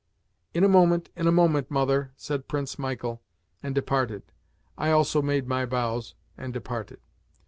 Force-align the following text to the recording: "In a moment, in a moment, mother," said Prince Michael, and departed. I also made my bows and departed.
"In 0.55 0.63
a 0.63 0.67
moment, 0.67 1.09
in 1.15 1.27
a 1.27 1.31
moment, 1.31 1.69
mother," 1.69 2.11
said 2.17 2.47
Prince 2.47 2.79
Michael, 2.79 3.21
and 3.61 3.75
departed. 3.75 4.23
I 4.75 4.89
also 4.89 5.21
made 5.21 5.45
my 5.47 5.63
bows 5.67 6.15
and 6.39 6.51
departed. 6.51 6.99